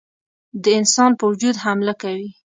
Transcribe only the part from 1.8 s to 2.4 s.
کوي.